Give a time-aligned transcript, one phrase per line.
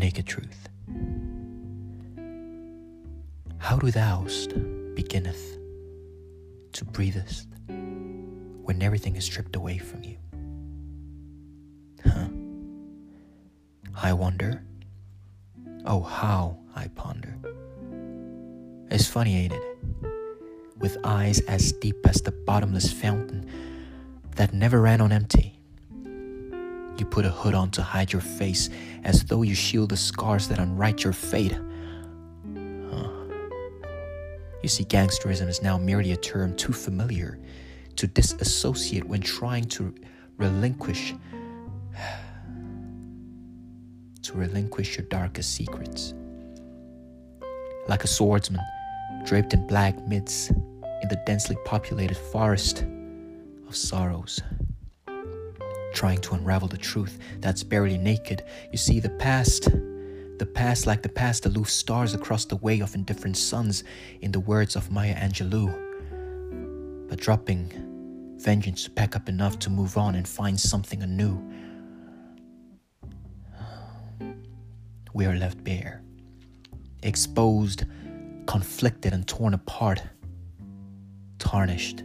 [0.00, 0.70] naked truth.
[3.58, 4.54] How do thou'st
[4.94, 5.58] beginneth
[6.72, 10.16] to breathest when everything is stripped away from you?
[12.02, 12.28] Huh?
[13.94, 14.64] I wonder.
[15.84, 17.36] Oh, how I ponder.
[18.90, 19.62] It's funny, ain't it?
[20.78, 23.46] With eyes as deep as the bottomless fountain
[24.36, 25.59] that never ran on empty.
[27.00, 28.68] You put a hood on to hide your face
[29.04, 31.52] as though you shield the scars that unwrite your fate.
[31.52, 33.08] Huh.
[34.62, 37.38] You see, gangsterism is now merely a term too familiar
[37.96, 39.94] to disassociate when trying to
[40.36, 41.14] relinquish
[44.22, 46.12] to relinquish your darkest secrets.
[47.88, 48.60] Like a swordsman
[49.24, 52.84] draped in black midst in the densely populated forest
[53.66, 54.42] of sorrows.
[55.92, 59.64] Trying to unravel the truth that's barely naked, you see the past,
[60.38, 63.84] the past like the past aloof stars across the way of indifferent suns,
[64.20, 65.68] in the words of Maya Angelou.
[67.08, 71.38] But dropping vengeance to pack up enough to move on and find something anew.
[75.12, 76.02] We are left bare,
[77.02, 77.84] exposed,
[78.46, 80.02] conflicted, and torn apart,
[81.38, 82.04] tarnished,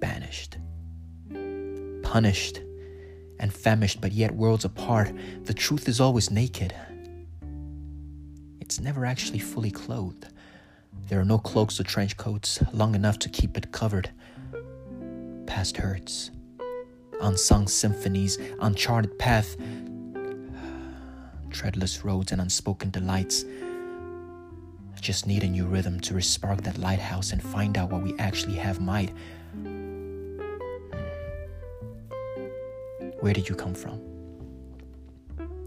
[0.00, 0.58] banished,
[2.14, 2.60] punished,
[3.40, 5.12] and famished, but yet worlds apart.
[5.46, 6.72] The truth is always naked.
[8.60, 10.28] It's never actually fully clothed.
[11.08, 14.10] There are no cloaks or trench coats long enough to keep it covered.
[15.46, 16.30] Past hurts,
[17.20, 19.56] unsung symphonies, uncharted path,
[21.50, 23.44] treadless roads, and unspoken delights.
[24.96, 28.16] I just need a new rhythm to respark that lighthouse and find out what we
[28.20, 29.12] actually have might.
[33.24, 33.98] Where did you come from?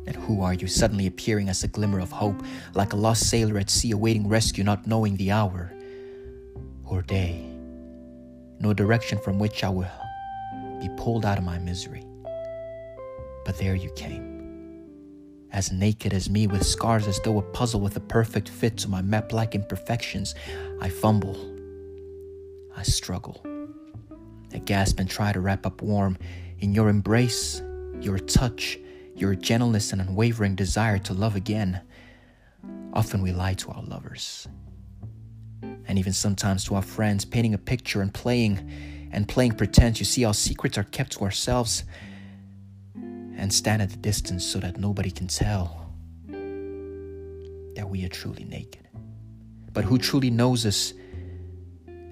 [0.05, 2.43] And who are you suddenly appearing as a glimmer of hope,
[2.75, 5.73] like a lost sailor at sea awaiting rescue, not knowing the hour
[6.85, 7.49] or day,
[8.59, 9.89] no direction from which I will
[10.79, 12.05] be pulled out of my misery?
[13.43, 14.85] But there you came
[15.51, 18.87] as naked as me, with scars as though a puzzle with a perfect fit to
[18.87, 20.35] my map like imperfections.
[20.79, 21.35] I fumble,
[22.75, 23.43] I struggle,
[24.53, 26.19] I gasp and try to wrap up warm
[26.59, 27.61] in your embrace,
[28.01, 28.79] your touch,
[29.15, 31.81] your gentleness, and unwavering desire to love again.
[32.93, 34.47] Often we lie to our lovers,
[35.61, 38.71] and even sometimes to our friends, painting a picture and playing
[39.11, 39.99] and playing pretend.
[39.99, 41.83] You see, our secrets are kept to ourselves
[42.95, 45.91] and stand at a distance so that nobody can tell
[47.75, 48.87] that we are truly naked.
[49.71, 50.93] But who truly knows us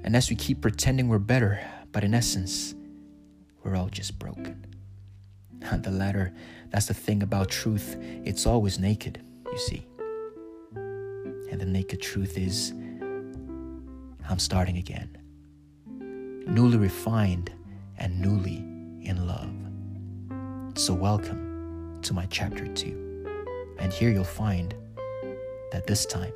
[0.03, 1.59] unless we keep pretending we're better,
[1.91, 2.75] but in essence,
[3.65, 4.63] we're all just broken.
[5.81, 6.31] the latter,
[6.69, 9.21] that's the thing about truth, it's always naked,
[9.51, 9.87] you see.
[10.75, 12.71] And the naked truth is,
[14.29, 15.17] I'm starting again,
[16.47, 17.51] newly refined
[17.97, 18.57] and newly
[19.07, 19.49] in love.
[20.77, 23.25] So, welcome to my chapter 2.
[23.79, 24.75] And here you'll find
[25.71, 26.33] that this time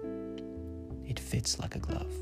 [1.06, 2.14] it fits like a glove.